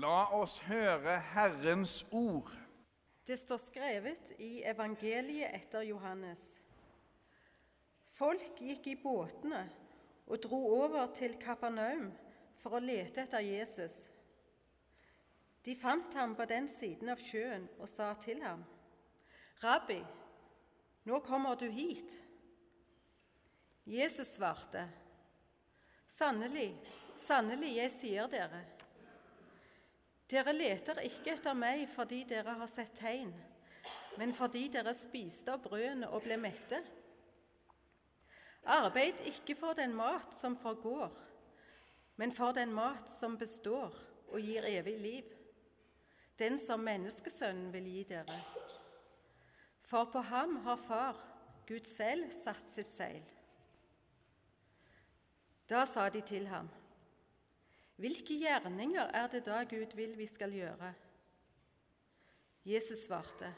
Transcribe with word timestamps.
La 0.00 0.30
oss 0.32 0.60
høre 0.64 1.18
Herrens 1.34 2.06
ord. 2.14 2.48
Det 3.26 3.36
står 3.36 3.58
skrevet 3.60 4.30
i 4.40 4.62
evangeliet 4.64 5.52
etter 5.58 5.84
Johannes. 5.84 6.44
Folk 8.14 8.62
gikk 8.62 8.86
i 8.88 8.96
båtene 9.02 9.60
og 10.30 10.40
dro 10.46 10.60
over 10.78 11.10
til 11.16 11.34
Kapernaum 11.42 12.08
for 12.62 12.78
å 12.78 12.82
lete 12.84 13.26
etter 13.26 13.44
Jesus. 13.44 14.06
De 15.66 15.76
fant 15.76 16.16
ham 16.16 16.32
på 16.38 16.48
den 16.48 16.70
siden 16.70 17.12
av 17.12 17.20
sjøen 17.20 17.68
og 17.76 17.88
sa 17.90 18.14
til 18.14 18.40
ham, 18.46 18.64
'Rabbi, 19.60 20.00
nå 21.04 21.20
kommer 21.20 21.60
du 21.60 21.68
hit.' 21.68 22.20
Jesus 23.84 24.36
svarte, 24.38 24.88
'Sannelig, 26.06 26.72
sannelig, 27.18 27.76
jeg 27.76 27.98
sier 28.00 28.36
dere:" 28.38 28.79
Dere 30.30 30.52
leter 30.54 31.00
ikke 31.02 31.34
etter 31.34 31.56
meg 31.58 31.88
fordi 31.90 32.22
dere 32.28 32.54
har 32.60 32.70
sett 32.70 32.92
tegn, 33.00 33.32
men 34.20 34.34
fordi 34.36 34.68
dere 34.70 34.94
spiste 34.94 35.56
av 35.56 35.64
brødene 35.64 36.10
og 36.10 36.22
ble 36.22 36.36
mette. 36.38 36.78
Arbeid 38.70 39.24
ikke 39.26 39.56
for 39.58 39.74
den 39.74 39.94
mat 39.96 40.30
som 40.36 40.54
forgår, 40.60 41.10
men 42.20 42.32
for 42.36 42.54
den 42.54 42.70
mat 42.76 43.10
som 43.10 43.38
består 43.40 43.96
og 44.30 44.38
gir 44.44 44.66
evig 44.68 44.96
liv, 45.00 45.36
den 46.38 46.58
som 46.60 46.84
menneskesønnen 46.84 47.72
vil 47.74 47.88
gi 47.90 48.04
dere. 48.12 48.38
For 49.90 50.06
på 50.12 50.22
ham 50.30 50.60
har 50.64 50.78
Far, 50.78 51.18
Gud 51.66 51.86
selv, 51.88 52.30
satt 52.30 52.70
sitt 52.70 52.92
seil. 52.92 53.24
Da 55.70 55.84
sa 55.86 56.08
de 56.10 56.22
til 56.26 56.46
ham, 56.50 56.68
hvilke 58.00 58.38
gjerninger 58.40 59.12
er 59.12 59.26
det 59.28 59.42
da 59.44 59.62
Gud 59.68 59.92
vil 59.96 60.16
vi 60.18 60.26
skal 60.26 60.54
gjøre? 60.56 60.94
Jesus 62.64 63.06
svarte, 63.06 63.50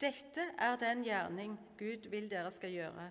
Dette 0.00 0.44
er 0.58 0.76
den 0.78 1.02
gjerning 1.04 1.56
Gud 1.78 2.08
vil 2.12 2.28
dere 2.30 2.50
skal 2.54 2.70
gjøre. 2.70 3.08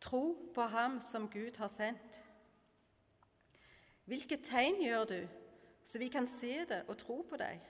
Tro 0.00 0.22
på 0.54 0.68
Ham 0.72 1.00
som 1.04 1.28
Gud 1.28 1.58
har 1.60 1.68
sendt. 1.68 2.22
Hvilke 4.08 4.38
tegn 4.42 4.80
gjør 4.82 5.04
du, 5.04 5.18
så 5.84 5.98
vi 5.98 6.08
kan 6.08 6.26
se 6.30 6.64
det 6.68 6.84
og 6.88 6.96
tro 6.98 7.20
på 7.26 7.36
deg? 7.42 7.60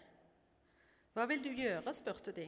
Hva 1.17 1.27
vil 1.27 1.43
du 1.43 1.51
gjøre? 1.51 1.95
spurte 1.97 2.33
de. 2.37 2.47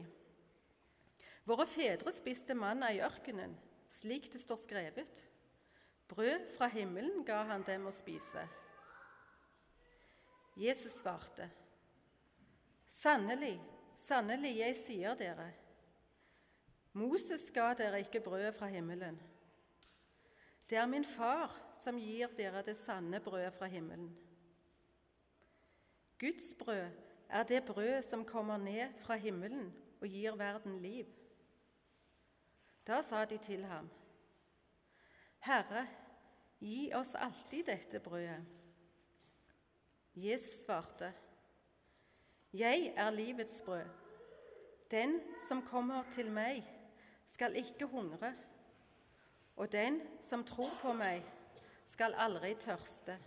Våre 1.43 1.65
fedre 1.67 2.13
spiste 2.15 2.55
manna 2.55 2.93
i 2.93 3.01
ørkenen, 3.03 3.57
slik 3.91 4.29
det 4.31 4.39
står 4.41 4.61
skrevet. 4.61 5.25
Brød 6.13 6.49
fra 6.57 6.67
himmelen 6.69 7.23
ga 7.25 7.39
han 7.49 7.63
dem 7.65 7.87
å 7.89 7.91
spise. 7.95 8.43
Jesus 10.53 10.99
svarte, 10.99 11.47
Sannelig, 12.85 13.55
sannelig, 13.97 14.51
jeg 14.59 14.75
sier 14.77 15.15
dere, 15.17 15.47
Moses 16.93 17.47
ga 17.55 17.71
dere 17.73 18.03
ikke 18.03 18.21
brødet 18.21 18.53
fra 18.53 18.69
himmelen. 18.69 19.17
Det 20.69 20.77
er 20.77 20.85
min 20.91 21.05
far 21.05 21.55
som 21.81 21.97
gir 21.97 22.29
dere 22.37 22.61
det 22.61 22.75
sanne 22.77 23.17
brødet 23.23 23.55
fra 23.57 23.65
himmelen. 23.65 24.11
Guds 26.21 26.53
brød 26.59 26.93
er 27.29 27.49
det 27.49 27.63
brød 27.65 28.05
som 28.05 28.25
kommer 28.25 28.61
ned 28.61 28.93
fra 29.01 29.17
himmelen 29.17 29.73
og 29.97 30.07
gir 30.07 30.37
verden 30.37 30.77
liv. 30.85 31.09
Da 32.85 33.01
sa 33.01 33.25
de 33.25 33.41
til 33.41 33.65
ham, 33.65 33.89
Herre, 35.39 35.87
gi 36.63 36.93
oss 36.95 37.15
alltid 37.19 37.67
dette 37.67 37.99
brødet. 37.99 38.43
Jesus 40.15 40.63
svarte, 40.63 41.13
Jeg 42.53 42.93
er 42.95 43.11
livets 43.11 43.61
brød. 43.65 43.89
Den 44.91 45.21
som 45.47 45.61
kommer 45.65 46.03
til 46.11 46.31
meg, 46.31 46.63
skal 47.25 47.55
ikke 47.57 47.87
hungre, 47.89 48.33
og 49.55 49.71
den 49.71 50.01
som 50.21 50.43
tror 50.43 50.69
på 50.81 50.93
meg, 50.93 51.23
skal 51.85 52.13
aldri 52.13 52.53
tørste. 52.61 53.17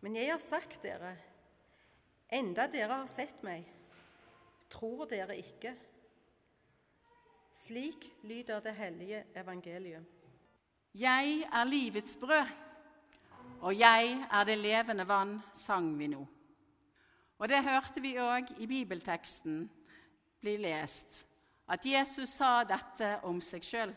Men 0.00 0.16
jeg 0.16 0.32
har 0.32 0.42
sagt 0.42 0.82
dere, 0.82 1.14
enda 2.32 2.66
dere 2.66 3.00
har 3.00 3.10
sett 3.10 3.42
meg, 3.46 3.66
tror 4.70 5.06
dere 5.10 5.38
ikke. 5.38 5.76
Slik 7.54 8.10
lyder 8.22 8.60
det 8.60 8.74
hellige 8.74 9.24
evangelium. 9.36 10.06
Jeg 10.98 11.44
er 11.52 11.64
livets 11.64 12.16
brød, 12.16 12.46
og 13.60 13.78
jeg 13.78 14.26
er 14.32 14.44
det 14.44 14.56
levende 14.58 15.04
vann, 15.06 15.36
sang 15.54 15.92
vi 15.98 16.08
nå. 16.10 16.24
Og 17.38 17.48
det 17.48 17.60
hørte 17.62 18.02
vi 18.02 18.16
òg 18.18 18.50
i 18.58 18.66
bibelteksten 18.66 19.60
bli 20.42 20.56
lest, 20.58 21.20
at 21.70 21.86
Jesus 21.86 22.32
sa 22.34 22.64
dette 22.66 23.12
om 23.22 23.38
seg 23.38 23.62
sjøl. 23.62 23.92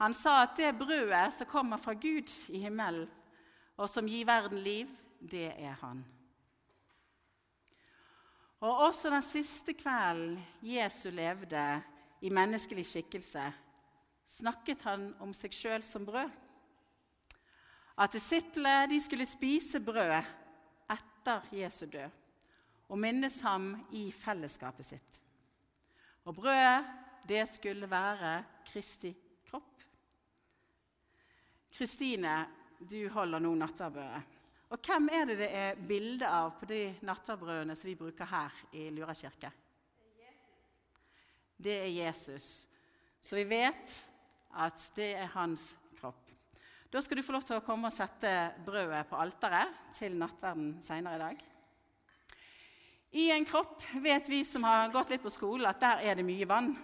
Han 0.00 0.16
sa 0.16 0.38
at 0.46 0.56
det 0.56 0.72
brødet 0.78 1.34
som 1.36 1.50
kommer 1.50 1.76
fra 1.76 1.92
Gud 1.92 2.32
i 2.48 2.62
himmelen, 2.64 3.10
og 3.76 3.92
som 3.92 4.08
gir 4.08 4.24
verden 4.24 4.64
liv, 4.64 4.88
det 5.20 5.50
er 5.60 5.76
han. 5.82 6.00
Og 8.64 8.86
også 8.88 9.12
den 9.12 9.28
siste 9.28 9.76
kvelden 9.76 10.40
Jesu 10.64 11.10
levde 11.12 11.68
i 12.24 12.32
menneskelig 12.32 12.86
skikkelse, 12.88 13.52
snakket 14.26 14.82
han 14.86 15.08
om 15.22 15.32
seg 15.34 15.54
sjøl 15.54 15.84
som 15.86 16.06
brød. 16.06 16.30
At 17.96 18.12
disiplene 18.12 18.98
skulle 19.00 19.26
spise 19.28 19.80
brød 19.80 20.18
etter 20.92 21.46
Jesu 21.56 21.86
død 21.88 22.22
og 22.86 23.00
minnes 23.02 23.40
ham 23.42 23.72
i 23.96 24.10
fellesskapet 24.14 24.86
sitt. 24.86 25.20
Og 26.26 26.34
brødet, 26.36 26.86
det 27.26 27.42
skulle 27.50 27.88
være 27.90 28.36
Kristi 28.66 29.10
kropp. 29.48 29.82
Kristine, 31.74 32.44
du 32.78 33.08
holder 33.10 33.42
nå 33.42 33.54
nattverdbrødet. 33.58 34.34
Og 34.74 34.82
hvem 34.82 35.08
er 35.14 35.26
det 35.26 35.36
det 35.38 35.48
er 35.54 35.78
bilde 35.88 36.26
av 36.26 36.52
på 36.58 36.66
de 36.70 36.80
nattverdbrødene 37.06 37.74
som 37.78 37.90
vi 37.90 37.98
bruker 37.98 38.30
her 38.30 38.62
i 38.74 38.88
Lura 38.94 39.14
kirke? 39.14 39.50
Det 41.56 41.76
er 41.84 41.92
Jesus. 41.94 42.66
Så 43.22 43.38
vi 43.38 43.46
vet 43.48 43.94
at 44.56 44.88
det 44.96 45.12
er 45.18 45.32
hans 45.34 45.74
kropp. 45.98 46.22
Da 46.92 47.02
skal 47.02 47.18
du 47.18 47.26
få 47.26 47.34
lov 47.36 47.44
til 47.46 47.58
å 47.58 47.64
komme 47.66 47.90
og 47.90 47.94
sette 47.94 48.32
brødet 48.64 49.04
på 49.10 49.18
alteret 49.20 49.92
til 49.96 50.16
nattverden 50.18 50.76
seinere 50.84 51.16
i 51.16 51.24
dag. 51.24 51.44
I 53.16 53.30
en 53.32 53.46
kropp 53.48 53.82
vet 54.02 54.28
vi 54.28 54.42
som 54.44 54.64
har 54.66 54.92
gått 54.92 55.14
litt 55.14 55.24
på 55.24 55.32
skolen, 55.32 55.68
at 55.70 55.80
der 55.80 56.02
er 56.04 56.18
det 56.18 56.26
mye 56.26 56.48
vann. 56.48 56.74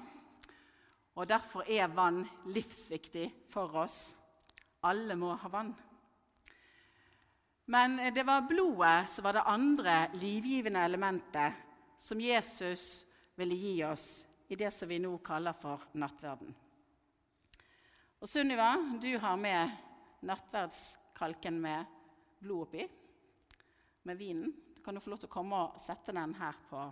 Og 1.12 1.28
Derfor 1.28 1.66
er 1.68 1.92
vann 1.92 2.22
livsviktig 2.48 3.26
for 3.52 3.74
oss. 3.82 4.06
Alle 4.88 5.16
må 5.18 5.34
ha 5.36 5.50
vann. 5.52 5.74
Men 7.72 7.98
det 8.14 8.24
var 8.26 8.48
blodet 8.48 9.10
som 9.12 9.24
var 9.24 9.36
det 9.36 9.44
andre 9.46 9.96
livgivende 10.18 10.82
elementet 10.82 11.60
som 12.00 12.20
Jesus 12.20 13.04
ville 13.38 13.54
gi 13.54 13.76
oss 13.86 14.24
i 14.48 14.56
det 14.56 14.72
som 14.74 14.88
vi 14.88 14.98
nå 15.00 15.14
kaller 15.24 15.54
for 15.56 15.84
nattverden. 15.94 16.50
Og 18.22 18.28
Sunniva, 18.30 18.76
du 19.02 19.16
har 19.18 19.34
med 19.34 19.70
nattverdskalken 20.22 21.56
med 21.58 21.88
blod 22.38 22.68
oppi, 22.68 22.84
med 24.06 24.20
vinen. 24.20 24.52
Du 24.76 24.78
kan 24.84 24.94
jo 24.94 25.02
få 25.02 25.10
lov 25.10 25.18
til 25.24 25.30
å 25.30 25.32
komme 25.32 25.62
og 25.64 25.80
sette 25.82 26.14
den 26.14 26.36
her 26.38 26.60
på 26.68 26.84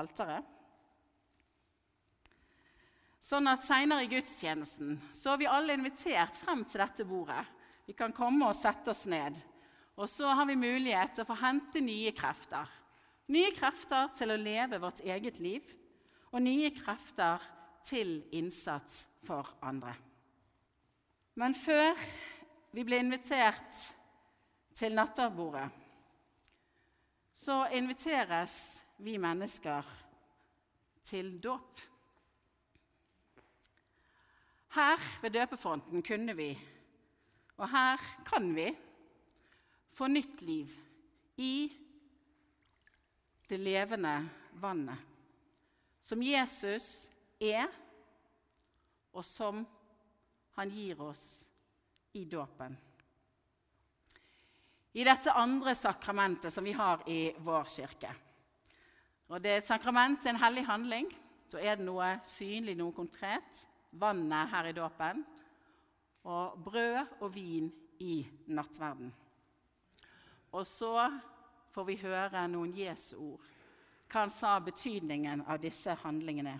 alteret. 0.00 0.48
Sånn 3.22 3.46
at 3.52 3.62
Seinere 3.62 4.08
i 4.08 4.10
gudstjenesten 4.10 4.98
så 5.14 5.36
er 5.36 5.40
vi 5.44 5.50
alle 5.52 5.78
invitert 5.78 6.42
frem 6.42 6.66
til 6.66 6.82
dette 6.82 7.06
bordet. 7.06 7.46
Vi 7.86 7.94
kan 7.94 8.10
komme 8.16 8.50
og 8.50 8.58
sette 8.58 8.90
oss 8.90 9.04
ned. 9.06 9.38
Og 10.02 10.10
så 10.10 10.34
har 10.34 10.50
vi 10.50 10.58
mulighet 10.58 11.14
til 11.14 11.28
å 11.28 11.30
få 11.30 11.38
hente 11.44 11.78
nye 11.78 12.10
krefter. 12.10 12.66
Nye 13.30 13.54
krefter 13.54 14.10
til 14.18 14.34
å 14.34 14.42
leve 14.50 14.82
vårt 14.82 15.06
eget 15.06 15.38
liv, 15.38 15.62
og 16.34 16.42
nye 16.42 16.74
krefter 16.74 17.38
til 17.86 18.16
innsats 18.34 19.04
for 19.22 19.46
andre. 19.62 19.94
Men 21.40 21.54
før 21.56 21.96
vi 22.76 22.82
ble 22.84 22.98
invitert 23.00 23.78
til 24.76 24.92
nattverdbordet, 24.92 25.70
så 27.32 27.62
inviteres 27.72 28.56
vi 29.00 29.14
mennesker 29.16 29.88
til 31.08 31.32
dåp. 31.40 31.80
Her 34.76 35.08
ved 35.22 35.32
døpefronten 35.38 36.04
kunne 36.04 36.36
vi, 36.36 36.50
og 37.56 37.72
her 37.72 38.04
kan 38.28 38.52
vi, 38.56 38.68
få 39.96 40.06
nytt 40.12 40.44
liv 40.44 40.76
i 41.40 41.54
det 43.48 43.58
levende 43.64 44.14
vannet, 44.60 45.08
som 46.04 46.20
Jesus 46.22 47.08
er, 47.40 47.66
og 49.12 49.24
som 49.24 49.64
han 50.60 50.70
gir 50.70 51.00
oss 51.00 51.48
i 52.12 52.24
dåpen. 52.24 52.76
i 54.92 55.04
dette 55.04 55.32
andre 55.32 55.74
sakramentet 55.74 56.52
som 56.52 56.64
vi 56.64 56.72
har 56.72 57.02
i 57.08 57.32
vår 57.38 57.64
kirke. 57.64 58.10
Og 59.28 59.40
Det 59.42 59.50
er 59.50 59.56
et 59.56 59.66
sakrament, 59.66 60.26
en 60.26 60.36
hellig 60.36 60.66
handling. 60.66 61.06
Så 61.48 61.58
er 61.58 61.76
det 61.76 61.86
noe 61.86 62.18
synlig, 62.26 62.74
noe 62.76 62.92
konkret. 62.92 63.66
Vannet 63.92 64.50
her 64.50 64.66
i 64.66 64.72
dåpen. 64.72 65.22
Og 66.24 66.58
brød 66.64 67.06
og 67.20 67.34
vin 67.34 67.70
i 68.00 68.26
nattverden. 68.46 69.14
Og 70.52 70.66
så 70.66 71.06
får 71.70 71.84
vi 71.86 71.96
høre 72.02 72.48
noen 72.48 72.74
Jesu 72.74 73.16
ord. 73.16 73.46
Hva 74.10 74.26
han 74.26 74.34
sa 74.34 74.58
betydningen 74.58 75.46
av 75.46 75.62
disse 75.62 75.94
handlingene. 76.02 76.58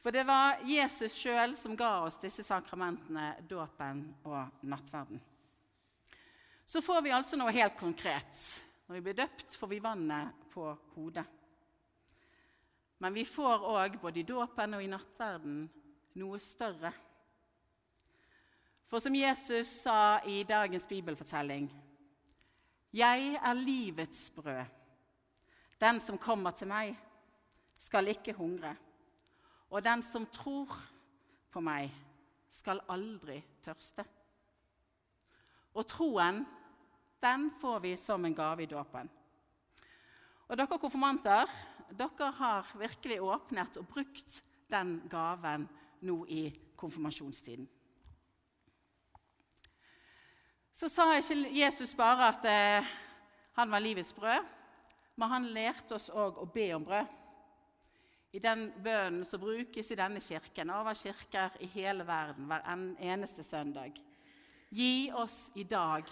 For 0.00 0.14
det 0.16 0.24
var 0.24 0.62
Jesus 0.64 1.12
sjøl 1.12 1.52
som 1.60 1.76
ga 1.76 1.90
oss 2.06 2.16
disse 2.22 2.44
sakramentene, 2.46 3.34
dåpen 3.48 4.06
og 4.24 4.62
nattverden. 4.64 5.20
Så 6.64 6.80
får 6.80 7.02
vi 7.04 7.12
altså 7.12 7.36
noe 7.36 7.52
helt 7.52 7.76
konkret. 7.76 8.40
Når 8.86 8.96
vi 8.96 9.04
blir 9.04 9.18
døpt, 9.18 9.56
får 9.58 9.68
vi 9.68 9.82
vannet 9.84 10.48
på 10.54 10.64
hodet. 10.94 11.26
Men 13.00 13.14
vi 13.16 13.26
får 13.28 13.64
òg, 13.64 14.00
både 14.00 14.20
i 14.22 14.28
dåpen 14.28 14.76
og 14.76 14.84
i 14.84 14.88
nattverden, 14.90 15.62
noe 16.20 16.40
større. 16.40 16.92
For 18.90 19.04
som 19.04 19.14
Jesus 19.14 19.70
sa 19.84 20.20
i 20.26 20.42
dagens 20.42 20.88
bibelfortelling 20.90 21.68
Jeg 22.92 23.34
er 23.38 23.54
livets 23.54 24.30
brød. 24.34 24.64
Den 25.80 26.00
som 26.00 26.18
kommer 26.18 26.50
til 26.50 26.68
meg, 26.68 26.96
skal 27.78 28.10
ikke 28.10 28.34
hungre. 28.36 28.74
Og 29.70 29.84
den 29.84 30.02
som 30.02 30.26
tror 30.26 30.74
på 31.50 31.62
meg, 31.62 31.90
skal 32.50 32.82
aldri 32.90 33.38
tørste. 33.62 34.04
Og 35.78 35.86
troen, 35.86 36.42
den 37.22 37.50
får 37.60 37.82
vi 37.84 37.94
som 37.98 38.24
en 38.26 38.34
gave 38.34 38.64
i 38.64 38.70
dåpen. 38.70 39.10
Og 40.50 40.58
dere 40.58 40.78
konfirmanter, 40.82 41.50
dere 41.94 42.30
har 42.40 42.72
virkelig 42.78 43.20
åpnet 43.22 43.78
og 43.78 43.86
brukt 43.92 44.40
den 44.70 44.96
gaven 45.10 45.68
nå 46.06 46.24
i 46.26 46.48
konfirmasjonstiden. 46.78 47.68
Så 50.74 50.88
sa 50.88 51.06
ikke 51.14 51.38
Jesus 51.54 51.92
bare 51.94 52.30
at 52.32 52.46
eh, 52.48 52.92
han 53.58 53.70
var 53.70 53.82
livets 53.84 54.12
brød, 54.16 54.46
men 55.16 55.28
han 55.28 55.48
lærte 55.54 55.94
oss 55.94 56.08
òg 56.10 56.38
å 56.40 56.48
be 56.50 56.70
om 56.74 56.86
brød 56.86 57.19
i 58.32 58.38
den 58.38 58.68
bønnen 58.82 59.24
som 59.26 59.42
brukes 59.42 59.90
i 59.90 59.98
denne 59.98 60.20
kirken, 60.22 60.70
over 60.70 60.94
kirker 60.94 61.56
i 61.60 61.68
hele 61.72 62.06
verden 62.06 62.46
hver 62.50 62.66
eneste 63.02 63.42
søndag. 63.42 63.98
Gi 64.70 65.10
oss 65.18 65.48
i 65.58 65.64
dag 65.64 66.06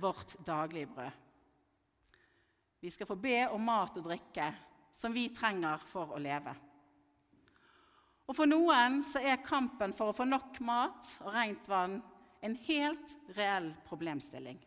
vårt 0.00 0.36
daglige 0.46 0.86
brød. 0.86 1.10
Vi 2.80 2.90
skal 2.90 3.06
få 3.06 3.18
be 3.18 3.42
om 3.50 3.60
mat 3.60 3.96
og 3.98 4.06
drikke 4.06 4.52
som 4.94 5.12
vi 5.12 5.28
trenger 5.34 5.82
for 5.90 6.14
å 6.14 6.22
leve. 6.22 6.54
Og 8.28 8.36
For 8.36 8.48
noen 8.48 9.00
så 9.08 9.22
er 9.24 9.44
kampen 9.44 9.94
for 9.96 10.10
å 10.10 10.16
få 10.16 10.26
nok 10.28 10.60
mat 10.64 11.14
og 11.24 11.32
rent 11.32 11.68
vann 11.68 11.98
en 12.44 12.56
helt 12.68 13.14
reell 13.36 13.70
problemstilling. 13.88 14.58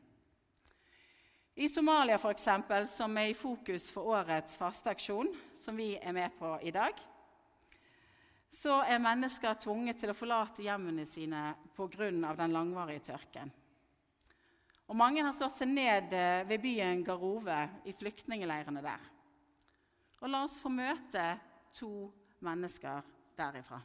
I 1.62 1.68
Somalia, 1.70 2.18
for 2.18 2.34
eksempel, 2.34 2.88
som 2.90 3.18
er 3.20 3.32
i 3.32 3.38
fokus 3.38 3.90
for 3.94 4.16
årets 4.16 4.58
fasteaksjon, 4.58 5.30
som 5.62 5.78
vi 5.78 5.94
er 5.98 6.14
med 6.16 6.34
på 6.40 6.56
i 6.66 6.74
dag, 6.74 6.98
så 8.52 8.82
er 8.84 9.00
mennesker 9.00 9.56
tvunget 9.62 10.02
til 10.02 10.12
å 10.12 10.18
forlate 10.18 10.66
hjemmene 10.66 11.06
sine 11.08 11.54
pga. 11.76 12.36
den 12.36 12.52
langvarige 12.52 13.00
tørken. 13.12 13.52
Og 14.92 14.96
Mange 14.96 15.24
har 15.24 15.32
slått 15.32 15.56
seg 15.56 15.70
ned 15.72 16.12
eh, 16.12 16.44
ved 16.44 16.60
byen 16.60 17.04
Garove 17.04 17.70
i 17.88 17.94
flyktningleirene 17.94 18.82
der. 18.84 19.06
Og 20.20 20.30
La 20.30 20.44
oss 20.44 20.60
få 20.62 20.70
møte 20.70 21.40
to 21.74 22.12
mennesker 22.44 23.00
derifra. 23.38 23.80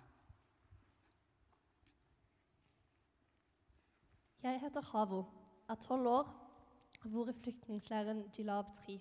Jeg 4.43 4.61
heter 4.61 4.83
Havo, 4.91 5.25
er 5.71 5.79
tolv 5.83 6.11
år 6.11 6.35
og 7.05 7.13
bor 7.13 7.31
i 7.31 7.39
flyktningleiren 7.39 8.27
Jilab 8.35 8.75
3. 8.83 8.99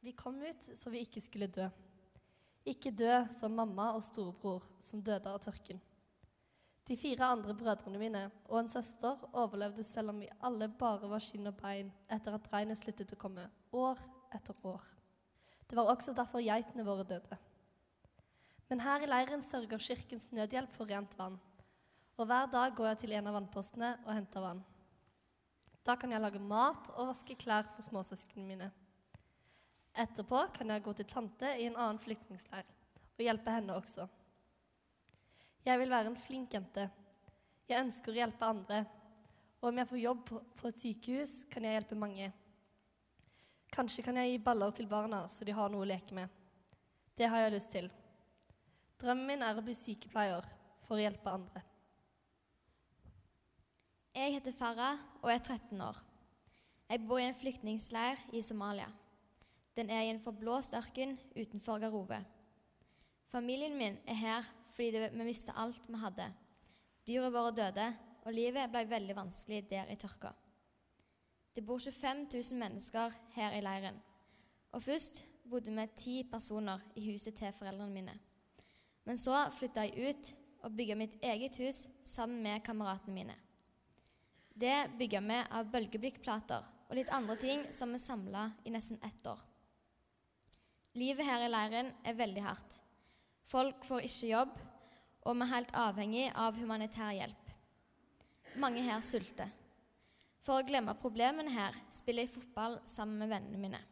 Vi 0.00 0.12
kom 0.12 0.42
ut 0.42 0.70
så 0.76 0.90
vi 0.90 1.02
ikke 1.04 1.20
skulle 1.20 1.50
dø. 1.52 1.68
Ikke 2.68 2.92
dø 2.92 3.12
som 3.32 3.52
mamma 3.56 3.90
og 3.96 4.04
storebror, 4.04 4.64
som 4.80 5.02
døde 5.04 5.28
av 5.28 5.40
tørken. 5.44 5.80
De 6.88 6.96
fire 6.98 7.28
andre 7.36 7.54
brødrene 7.54 8.00
mine 8.00 8.22
og 8.48 8.56
en 8.58 8.68
søster 8.68 9.20
overlevde 9.30 9.84
selv 9.86 10.10
om 10.10 10.22
vi 10.22 10.30
alle 10.42 10.66
bare 10.68 11.08
var 11.10 11.22
skinn 11.22 11.46
og 11.46 11.54
bein 11.60 11.92
etter 12.10 12.34
at 12.34 12.48
regnet 12.52 12.80
sluttet 12.80 13.14
å 13.14 13.20
komme, 13.20 13.44
år 13.72 14.00
etter 14.34 14.56
år. 14.66 14.82
Det 15.68 15.78
var 15.78 15.92
også 15.92 16.16
derfor 16.16 16.42
geitene 16.42 16.86
våre 16.86 17.04
døde. 17.06 17.38
Men 18.70 18.82
her 18.82 19.04
i 19.04 19.08
leiren 19.10 19.42
sørger 19.42 19.82
Kirkens 19.82 20.30
Nødhjelp 20.34 20.72
for 20.74 20.90
rent 20.90 21.14
vann. 21.18 21.38
Og 22.18 22.26
hver 22.26 22.50
dag 22.50 22.74
går 22.76 22.90
jeg 22.90 22.98
til 23.04 23.14
en 23.18 23.30
av 23.30 23.36
vannpostene 23.38 23.94
og 24.04 24.14
henter 24.14 24.44
vann. 24.44 24.64
Da 25.86 25.94
kan 25.96 26.12
jeg 26.12 26.22
lage 26.22 26.42
mat 26.42 26.90
og 26.96 27.12
vaske 27.12 27.36
klær 27.38 27.70
for 27.76 27.86
småsøsknene 27.86 28.48
mine. 28.48 28.70
Etterpå 29.98 30.44
kan 30.54 30.70
jeg 30.70 30.84
gå 30.84 30.92
til 30.94 31.08
tante 31.10 31.50
i 31.58 31.66
en 31.66 31.76
annen 31.76 31.98
flyktningleir 32.02 32.66
og 33.20 33.24
hjelpe 33.24 33.52
henne 33.52 33.76
også. 33.76 34.06
Jeg 35.66 35.78
vil 35.80 35.90
være 35.92 36.08
en 36.12 36.16
flink 36.16 36.54
jente. 36.54 36.86
Jeg 37.68 37.84
ønsker 37.84 38.12
å 38.12 38.20
hjelpe 38.22 38.46
andre. 38.48 38.84
Og 39.60 39.68
om 39.68 39.80
jeg 39.80 39.88
får 39.90 40.00
jobb 40.00 40.30
på 40.56 40.70
et 40.70 40.78
sykehus, 40.80 41.34
kan 41.52 41.66
jeg 41.66 41.76
hjelpe 41.76 41.98
mange. 42.00 42.30
Kanskje 43.70 44.04
kan 44.06 44.16
jeg 44.16 44.32
gi 44.32 44.38
baller 44.44 44.72
til 44.74 44.88
barna, 44.90 45.26
så 45.28 45.44
de 45.44 45.54
har 45.54 45.68
noe 45.70 45.84
å 45.84 45.90
leke 45.90 46.16
med. 46.16 46.30
Det 47.14 47.28
har 47.28 47.44
jeg 47.44 47.54
lyst 47.54 47.70
til. 47.74 47.90
Drømmen 49.00 49.28
min 49.28 49.44
er 49.44 49.58
å 49.58 49.64
bli 49.64 49.76
sykepleier 49.76 50.48
for 50.86 50.96
å 50.96 51.02
hjelpe 51.04 51.34
andre. 51.34 51.62
Jeg 54.16 54.34
heter 54.34 54.56
Farah 54.56 54.98
og 55.20 55.28
er 55.30 55.38
13 55.44 55.84
år. 55.84 56.00
Jeg 56.90 57.04
bor 57.06 57.20
i 57.20 57.28
en 57.28 57.36
flyktningleir 57.36 58.24
i 58.34 58.42
Somalia. 58.42 58.88
Den 59.80 59.88
er 59.88 60.02
i 60.04 60.10
en 60.12 60.20
forblåst 60.20 60.74
ørken 60.76 61.14
utenfor 61.32 61.78
Garove. 61.80 62.18
Familien 63.32 63.78
min 63.78 63.94
er 64.04 64.18
her 64.18 64.48
fordi 64.74 65.00
vi 65.14 65.24
mista 65.24 65.54
alt 65.56 65.86
vi 65.88 65.96
hadde. 65.96 66.26
Dyra 67.08 67.30
våre 67.32 67.54
døde, 67.56 67.86
og 68.28 68.34
livet 68.36 68.68
ble 68.68 68.82
veldig 68.90 69.16
vanskelig 69.16 69.62
der 69.70 69.88
i 69.88 69.96
tørka. 69.96 70.34
Det 71.56 71.64
bor 71.64 71.80
25 71.80 72.26
000 72.28 72.60
mennesker 72.60 73.16
her 73.32 73.56
i 73.56 73.62
leiren. 73.64 73.96
Og 74.76 74.82
først 74.82 75.24
bodde 75.48 75.72
vi 75.72 75.86
ti 75.96 76.16
personer 76.30 76.84
i 76.96 77.06
huset 77.12 77.34
til 77.40 77.56
foreldrene 77.56 77.94
mine. 77.94 78.18
Men 79.04 79.16
så 79.16 79.46
flytta 79.56 79.86
jeg 79.88 80.10
ut 80.10 80.32
og 80.60 80.76
bygga 80.76 80.94
mitt 80.94 81.16
eget 81.22 81.56
hus 81.56 81.86
sammen 82.04 82.42
med 82.42 82.60
kameratene 82.68 83.14
mine. 83.14 83.38
Det 84.52 84.90
bygga 84.98 85.24
vi 85.24 85.40
av 85.48 85.72
bølgeblikkplater 85.72 86.68
og 86.90 86.98
litt 87.00 87.08
andre 87.16 87.38
ting 87.40 87.64
som 87.72 87.96
vi 87.96 88.02
samla 88.02 88.50
i 88.64 88.74
nesten 88.76 89.00
ett 89.02 89.26
år. 89.26 89.49
Livet 90.98 91.22
her 91.22 91.44
i 91.44 91.50
leiren 91.50 91.92
er 92.02 92.16
veldig 92.18 92.42
hardt. 92.42 92.72
Folk 93.46 93.84
får 93.86 94.08
ikke 94.08 94.30
jobb, 94.32 94.56
og 95.22 95.36
vi 95.36 95.44
er 95.44 95.52
helt 95.52 95.70
avhengig 95.78 96.24
av 96.34 96.58
humanitær 96.58 97.12
hjelp. 97.14 97.52
Mange 98.58 98.82
her 98.82 98.98
sulter. 99.06 99.52
For 100.42 100.58
å 100.58 100.66
glemme 100.66 100.96
problemene 100.98 101.52
her 101.54 101.78
spiller 101.94 102.26
jeg 102.26 102.34
fotball 102.34 102.80
sammen 102.90 103.22
med 103.22 103.30
vennene 103.30 103.62
mine. 103.62 103.82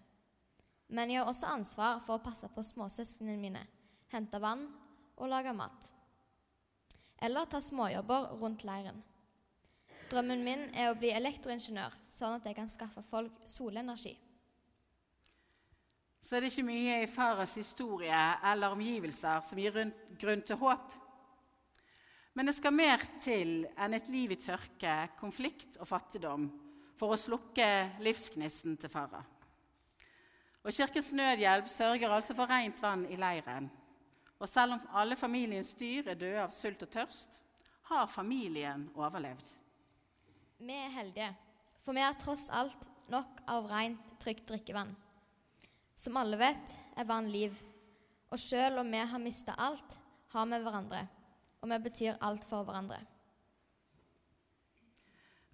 Men 0.90 1.12
jeg 1.12 1.22
har 1.22 1.30
også 1.30 1.52
ansvar 1.52 2.02
for 2.02 2.16
å 2.16 2.24
passe 2.24 2.50
på 2.50 2.66
småsøsknene 2.66 3.38
mine, 3.38 3.62
hente 4.10 4.40
vann 4.42 4.66
og 5.14 5.30
lage 5.30 5.54
mat. 5.54 5.90
Eller 7.22 7.46
ta 7.46 7.60
småjobber 7.62 8.32
rundt 8.40 8.64
leiren. 8.66 9.04
Drømmen 10.10 10.42
min 10.42 10.70
er 10.74 10.90
å 10.90 10.98
bli 10.98 11.12
elektroingeniør, 11.14 11.94
sånn 12.02 12.40
at 12.40 12.48
jeg 12.48 12.58
kan 12.58 12.72
skaffe 12.72 13.04
folk 13.06 13.44
solenergi 13.46 14.16
så 16.28 16.36
er 16.36 16.44
det 16.44 16.50
ikke 16.52 16.68
mye 16.68 16.96
i 17.00 17.08
Faras 17.08 17.54
historie 17.56 18.16
eller 18.50 18.74
omgivelser 18.74 19.46
som 19.48 19.60
gir 19.62 19.78
grunn 20.20 20.42
til 20.44 20.58
håp. 20.60 20.90
Men 22.36 22.50
det 22.50 22.54
skal 22.58 22.74
mer 22.76 23.00
til 23.24 23.62
enn 23.80 23.96
et 23.96 24.10
liv 24.12 24.34
i 24.34 24.36
tørke, 24.36 24.96
konflikt 25.16 25.78
og 25.80 25.88
fattigdom 25.88 26.44
for 27.00 27.14
å 27.14 27.18
slukke 27.18 27.70
livsgnisten 28.04 28.76
til 28.76 28.92
Farah. 28.92 29.24
Og 30.60 30.76
Kirkens 30.76 31.08
Nødhjelp 31.16 31.72
sørger 31.72 32.12
altså 32.12 32.36
for 32.36 32.52
rent 32.52 32.84
vann 32.84 33.08
i 33.08 33.16
leiren. 33.16 33.72
Og 34.36 34.52
selv 34.52 34.76
om 34.76 34.86
alle 35.00 35.16
familiens 35.16 35.72
dyr 35.80 36.12
er 36.12 36.20
døde 36.20 36.44
av 36.44 36.52
sult 36.52 36.84
og 36.84 36.92
tørst, 36.92 37.40
har 37.88 38.12
familien 38.12 38.90
overlevd. 38.92 39.56
Vi 40.60 40.76
er 40.76 40.92
heldige, 40.92 41.32
for 41.80 41.96
vi 41.96 42.04
har 42.04 42.20
tross 42.20 42.50
alt 42.52 42.84
nok 43.08 43.46
av 43.48 43.72
rent, 43.72 44.18
trygt 44.20 44.50
drikkevann. 44.52 44.92
Som 45.98 46.16
alle 46.16 46.38
vet, 46.38 46.74
er 46.94 47.06
vann 47.08 47.26
liv. 47.30 47.54
Og 48.30 48.38
selv 48.38 48.84
om 48.84 48.90
vi 48.92 48.98
har 49.02 49.18
mista 49.18 49.54
alt, 49.58 49.96
har 50.30 50.46
vi 50.46 50.60
hverandre. 50.62 51.00
Og 51.58 51.70
vi 51.72 51.78
betyr 51.88 52.20
alt 52.22 52.44
for 52.46 52.62
hverandre. 52.62 53.00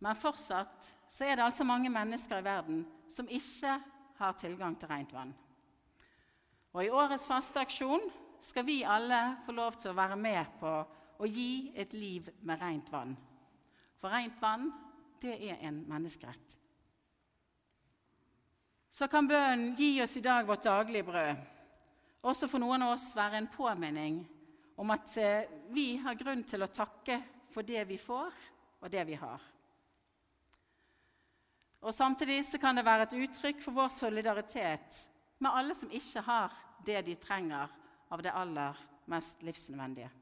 Men 0.04 0.18
fortsatt 0.20 0.90
så 1.08 1.24
er 1.24 1.38
det 1.38 1.46
altså 1.46 1.64
mange 1.64 1.88
mennesker 1.88 2.42
i 2.42 2.44
verden 2.44 2.82
som 3.08 3.30
ikke 3.30 3.78
har 4.18 4.36
tilgang 4.36 4.76
til 4.76 4.90
rent 4.90 5.14
vann. 5.14 5.32
Og 6.74 6.84
I 6.84 6.90
årets 6.92 7.28
fasteaksjon 7.30 8.04
skal 8.44 8.66
vi 8.66 8.82
alle 8.84 9.38
få 9.46 9.54
lov 9.56 9.78
til 9.78 9.92
å 9.92 9.96
være 9.96 10.18
med 10.20 10.58
på 10.60 10.74
å 11.24 11.30
gi 11.30 11.72
et 11.78 11.94
liv 11.96 12.28
med 12.42 12.60
rent 12.60 12.90
vann. 12.92 13.14
For 13.96 14.12
rent 14.12 14.36
vann, 14.42 14.68
det 15.22 15.38
er 15.38 15.62
en 15.64 15.80
menneskerett. 15.88 16.58
Så 18.94 19.08
kan 19.10 19.26
bønnen 19.26 19.72
gi 19.74 19.96
oss 20.04 20.12
i 20.16 20.22
dag 20.22 20.46
vårt 20.46 20.62
daglige 20.62 21.02
brød. 21.08 21.38
Også 22.30 22.46
for 22.46 22.62
noen 22.62 22.84
av 22.86 22.92
oss 22.94 23.08
være 23.18 23.40
en 23.40 23.48
påminning 23.50 24.20
om 24.78 24.90
at 24.94 25.16
eh, 25.18 25.48
vi 25.74 25.96
har 25.98 26.14
grunn 26.14 26.44
til 26.46 26.62
å 26.62 26.70
takke 26.70 27.16
for 27.50 27.66
det 27.66 27.82
vi 27.88 27.96
får, 27.98 28.36
og 28.78 28.92
det 28.92 29.02
vi 29.08 29.16
har. 29.18 29.42
Og 31.82 31.94
Samtidig 31.94 32.44
så 32.46 32.60
kan 32.62 32.78
det 32.78 32.84
være 32.86 33.08
et 33.08 33.16
uttrykk 33.26 33.64
for 33.64 33.74
vår 33.76 33.90
solidaritet 33.96 35.00
med 35.42 35.50
alle 35.50 35.74
som 35.74 35.90
ikke 35.90 36.22
har 36.28 36.54
det 36.86 37.02
de 37.08 37.16
trenger 37.18 37.74
av 38.14 38.22
det 38.22 38.32
aller 38.32 38.78
mest 39.10 39.42
livsnødvendige. 39.42 40.12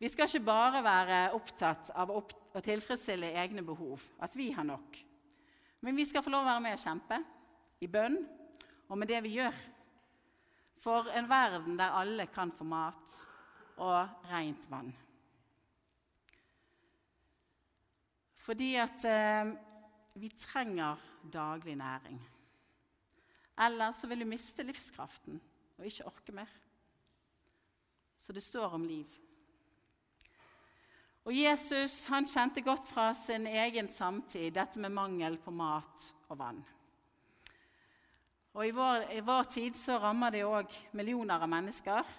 Vi 0.00 0.08
skal 0.08 0.28
ikke 0.28 0.48
bare 0.48 0.82
være 0.84 1.20
opptatt 1.36 1.92
av 1.92 2.16
å 2.16 2.24
tilfredsstille 2.64 3.34
egne 3.44 3.64
behov, 3.64 4.08
at 4.24 4.32
vi 4.36 4.48
har 4.56 4.64
nok. 4.64 5.05
Men 5.86 5.94
vi 5.94 6.02
skal 6.02 6.24
få 6.24 6.32
lov 6.34 6.42
å 6.42 6.48
være 6.48 6.62
med 6.64 6.72
og 6.74 6.80
kjempe, 6.82 7.16
i 7.78 7.86
bønn 7.86 8.16
og 8.90 8.98
med 8.98 9.06
det 9.06 9.20
vi 9.22 9.36
gjør, 9.36 9.54
for 10.82 11.06
en 11.14 11.28
verden 11.30 11.76
der 11.78 11.94
alle 11.94 12.26
kan 12.26 12.50
få 12.50 12.66
mat 12.66 13.12
og 13.84 14.26
rent 14.26 14.66
vann. 14.66 14.90
Fordi 18.46 18.72
at 18.82 19.06
eh, 19.06 19.52
vi 20.18 20.32
trenger 20.34 21.06
daglig 21.22 21.76
næring. 21.78 22.18
Ellers 23.68 24.02
så 24.02 24.10
vil 24.10 24.24
du 24.24 24.30
miste 24.32 24.66
livskraften 24.66 25.38
og 25.78 25.86
ikke 25.86 26.10
orke 26.10 26.34
mer. 26.34 26.50
Så 28.18 28.34
det 28.34 28.42
står 28.42 28.74
om 28.74 28.90
liv. 28.90 29.06
Og 31.26 31.34
Jesus 31.34 32.04
han 32.06 32.26
kjente 32.30 32.62
godt 32.62 32.84
fra 32.86 33.08
sin 33.18 33.48
egen 33.50 33.88
samtid 33.90 34.52
dette 34.54 34.78
med 34.78 34.92
mangel 34.94 35.34
på 35.42 35.50
mat 35.50 36.04
og 36.30 36.38
vann. 36.38 36.60
Og 38.54 38.62
I 38.62 38.70
vår, 38.70 39.08
i 39.10 39.22
vår 39.26 39.48
tid 39.50 39.74
så 39.76 39.98
rammer 39.98 40.30
det 40.30 40.44
òg 40.46 40.70
millioner 40.94 41.42
av 41.42 41.50
mennesker. 41.50 42.12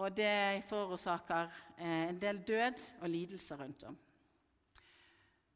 Og 0.00 0.16
det 0.16 0.64
forårsaker 0.70 1.52
eh, 1.76 2.08
en 2.08 2.20
del 2.22 2.40
død 2.48 2.80
og 3.02 3.12
lidelser 3.12 3.60
rundt 3.60 3.84
om. 3.90 3.98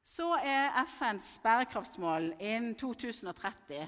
Så 0.04 0.28
er 0.44 0.76
FNs 0.84 1.38
bærekraftsmål 1.42 2.34
innen 2.36 2.76
2030 2.78 3.80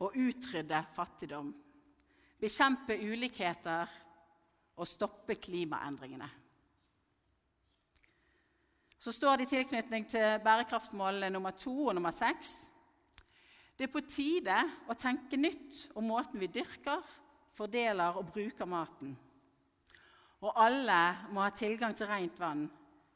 å 0.00 0.08
utrydde 0.08 0.80
fattigdom, 0.96 1.52
bekjempe 2.40 2.96
ulikheter 2.96 3.92
og 4.74 4.88
stoppe 4.88 5.36
klimaendringene. 5.36 6.30
Så 9.04 9.12
står 9.12 9.36
det 9.36 9.44
i 9.48 9.56
tilknytning 9.58 10.06
til 10.08 10.38
bærekraftmålene 10.44 11.28
nummer 11.34 11.52
to 11.60 11.74
og 11.90 11.98
nummer 11.98 12.14
seks 12.14 12.62
det 13.74 13.88
er 13.88 13.90
på 13.90 14.04
tide 14.06 14.54
å 14.86 14.94
tenke 14.94 15.38
nytt 15.38 15.88
om 15.98 16.06
måten 16.06 16.38
vi 16.38 16.46
dyrker, 16.46 17.00
fordeler 17.54 18.14
og 18.20 18.28
bruker 18.30 18.68
maten. 18.70 19.16
Og 20.44 20.60
alle 20.62 20.98
må 21.34 21.42
ha 21.42 21.50
tilgang 21.54 21.96
til 21.98 22.06
rent 22.10 22.38
vann 22.38 22.68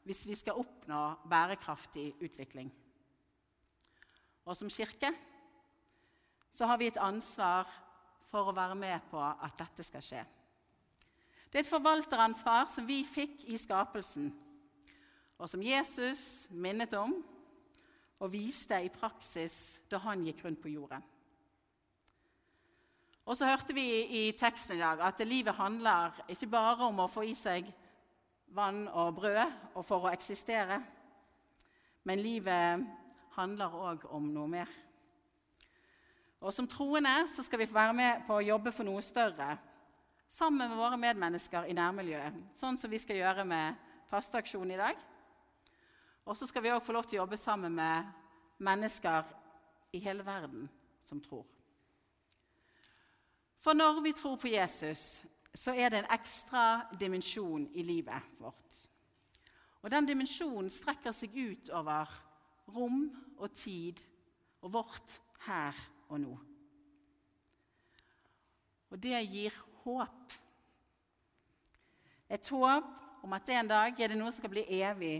hvis 0.03 0.25
vi 0.27 0.35
skal 0.35 0.59
oppnå 0.59 0.99
bærekraftig 1.31 2.09
utvikling. 2.25 2.67
Og 4.43 4.57
som 4.57 4.71
kirke 4.73 5.13
så 6.51 6.67
har 6.67 6.79
vi 6.81 6.89
et 6.89 6.99
ansvar 6.99 7.69
for 8.27 8.49
å 8.49 8.55
være 8.55 8.75
med 8.75 9.07
på 9.11 9.21
at 9.21 9.55
dette 9.61 9.85
skal 9.85 10.03
skje. 10.03 10.25
Det 11.49 11.61
er 11.61 11.63
et 11.63 11.71
forvalteransvar 11.71 12.67
som 12.73 12.87
vi 12.89 12.99
fikk 13.07 13.47
i 13.47 13.57
skapelsen, 13.57 14.27
og 15.39 15.47
som 15.47 15.63
Jesus 15.63 16.49
minnet 16.51 16.93
om 16.99 17.15
og 18.19 18.31
viste 18.33 18.75
i 18.83 18.91
praksis 18.91 19.79
da 19.89 20.01
han 20.03 20.25
gikk 20.27 20.43
rundt 20.43 20.61
på 20.61 20.73
jorden. 20.73 21.03
Og 23.29 23.37
så 23.37 23.47
hørte 23.47 23.75
vi 23.77 23.85
i 24.19 24.23
teksten 24.33 24.75
i 24.75 24.81
dag 24.81 24.99
at 25.05 25.21
livet 25.23 25.55
handler 25.55 26.17
ikke 26.33 26.49
bare 26.49 26.89
om 26.89 26.99
å 26.99 27.11
få 27.11 27.23
i 27.29 27.35
seg 27.37 27.69
vann 28.57 28.87
og 28.89 29.19
brød 29.19 29.43
og 29.75 29.83
for 29.85 30.07
å 30.07 30.11
eksistere, 30.11 30.79
men 32.03 32.23
livet 32.23 32.87
handler 33.35 33.75
òg 33.77 34.07
om 34.09 34.31
noe 34.33 34.49
mer. 34.49 34.71
Og 36.39 36.53
Som 36.55 36.67
troende 36.67 37.27
så 37.29 37.43
skal 37.43 37.59
vi 37.61 37.67
få 37.69 37.77
være 37.77 37.93
med 37.93 38.25
på 38.27 38.39
å 38.39 38.43
jobbe 38.43 38.71
for 38.71 38.87
noe 38.87 39.03
større 39.05 39.53
sammen 40.29 40.69
med 40.69 40.79
våre 40.79 40.97
medmennesker 40.97 41.69
i 41.69 41.75
nærmiljøet, 41.77 42.35
sånn 42.57 42.77
som 42.77 42.91
vi 42.91 42.99
skal 43.01 43.19
gjøre 43.19 43.45
med 43.45 43.77
fasteaksjonen 44.09 44.73
i 44.73 44.81
dag. 44.81 45.07
Og 46.25 46.37
så 46.37 46.47
skal 46.47 46.63
vi 46.63 46.71
òg 46.73 46.83
få 46.85 46.93
lov 46.93 47.07
til 47.07 47.19
å 47.19 47.23
jobbe 47.23 47.37
sammen 47.39 47.75
med 47.75 48.09
mennesker 48.59 49.29
i 49.93 50.01
hele 50.03 50.25
verden 50.25 50.67
som 51.03 51.21
tror. 51.21 51.45
For 53.59 53.75
når 53.75 54.01
vi 54.01 54.13
tror 54.15 54.37
på 54.39 54.51
Jesus, 54.51 55.25
så 55.53 55.73
er 55.73 55.89
det 55.89 56.03
en 56.03 56.13
ekstra 56.13 56.85
dimensjon 56.99 57.65
i 57.73 57.83
livet 57.83 58.35
vårt. 58.39 58.75
Og 59.81 59.91
den 59.91 60.07
dimensjonen 60.07 60.69
strekker 60.71 61.15
seg 61.15 61.35
ut 61.35 61.71
over 61.75 62.11
rom 62.69 63.07
og 63.39 63.51
tid 63.55 63.99
og 64.61 64.73
vårt 64.73 65.17
her 65.47 65.75
og 66.09 66.21
nå. 66.21 66.35
Og 68.89 69.01
det 69.01 69.19
gir 69.29 69.55
håp. 69.83 70.37
Et 72.29 72.49
håp 72.53 73.23
om 73.23 73.35
at 73.35 73.51
en 73.53 73.69
dag 73.69 73.99
er 73.99 74.11
det 74.11 74.17
noe 74.19 74.31
som 74.31 74.41
skal 74.41 74.53
bli 74.53 74.65
evig 74.79 75.17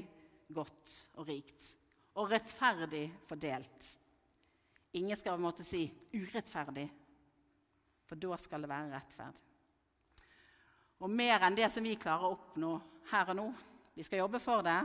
godt 0.54 0.96
og 1.20 1.28
rikt. 1.30 1.74
Og 2.20 2.32
rettferdig 2.32 3.06
fordelt. 3.30 3.90
Ingen 4.98 5.18
skal 5.18 5.40
måtte 5.40 5.64
si 5.64 5.84
urettferdig, 6.16 6.88
for 8.10 8.18
da 8.18 8.38
skal 8.42 8.66
det 8.66 8.72
være 8.72 8.92
rettferd. 8.96 9.42
Og 11.00 11.12
mer 11.14 11.46
enn 11.46 11.56
det 11.56 11.70
som 11.72 11.86
vi 11.86 11.96
klarer 12.00 12.28
å 12.28 12.36
oppnå 12.36 12.74
her 13.12 13.32
og 13.32 13.38
nå. 13.38 13.48
Vi 13.96 14.04
skal 14.04 14.24
jobbe 14.24 14.42
for 14.42 14.66
det, 14.66 14.80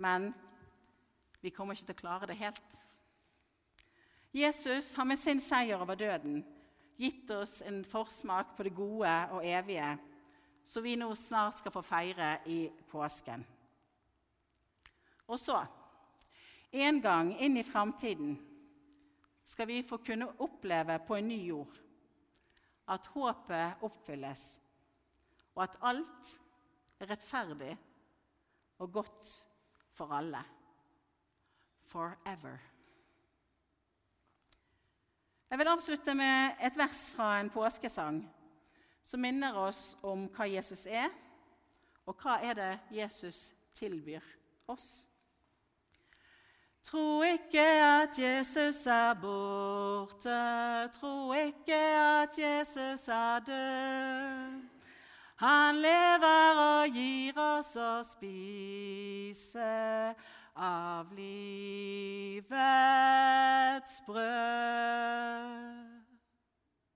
men 0.00 0.30
vi 1.42 1.52
kommer 1.54 1.76
ikke 1.76 1.90
til 1.90 1.98
å 1.98 2.02
klare 2.04 2.28
det 2.30 2.38
helt. 2.40 2.78
Jesus 4.36 4.92
har 4.96 5.08
med 5.08 5.20
sin 5.20 5.40
seier 5.40 5.80
over 5.80 5.98
døden 5.98 6.42
gitt 6.96 7.30
oss 7.32 7.60
en 7.64 7.82
forsmak 7.84 8.54
på 8.56 8.66
det 8.66 8.74
gode 8.76 9.12
og 9.32 9.44
evige, 9.44 9.90
som 10.64 10.84
vi 10.84 10.96
nå 10.98 11.08
snart 11.16 11.60
skal 11.60 11.74
få 11.74 11.82
feire 11.84 12.38
i 12.48 12.66
påsken. 12.90 13.44
Og 15.26 15.38
så, 15.38 15.58
en 16.72 17.00
gang 17.02 17.32
inn 17.40 17.56
i 17.56 17.66
framtiden, 17.66 18.36
skal 19.46 19.68
vi 19.68 19.82
få 19.86 19.96
kunne 20.02 20.28
oppleve 20.42 20.98
på 21.06 21.16
en 21.16 21.28
ny 21.28 21.38
jord 21.48 21.72
at 22.88 23.06
håpet 23.14 23.82
oppfylles, 23.82 24.44
og 25.54 25.62
at 25.64 25.78
alt 25.82 26.32
er 27.00 27.10
rettferdig 27.10 27.72
og 28.78 28.92
godt 28.92 29.44
for 29.96 30.12
alle. 30.14 30.42
Forever. 31.86 32.58
Jeg 35.50 35.58
vil 35.58 35.68
avslutte 35.70 36.14
med 36.14 36.58
et 36.66 36.78
vers 36.78 37.12
fra 37.14 37.40
en 37.40 37.50
påskesang 37.50 38.18
som 39.06 39.22
minner 39.22 39.54
oss 39.54 39.94
om 40.02 40.26
hva 40.34 40.48
Jesus 40.50 40.82
er, 40.90 41.06
og 42.06 42.18
hva 42.18 42.40
er 42.42 42.58
det 42.58 42.72
Jesus 42.90 43.52
tilbyr 43.74 44.24
oss. 44.66 45.06
Tro 46.90 47.22
ikke 47.22 47.66
at 47.82 48.18
Jesus 48.18 48.86
er 48.86 49.14
borte, 49.14 50.88
tro 51.00 51.32
ikke 51.32 51.74
at 51.74 52.38
Jesus 52.38 53.08
er 53.08 53.38
død. 53.46 54.62
Han 55.36 55.74
lever 55.74 56.54
og 56.62 56.88
gir 56.94 57.38
oss 57.42 57.74
å 57.76 58.02
spise 58.06 59.66
av 60.54 61.06
livets 61.18 62.46
brød. 64.06 65.85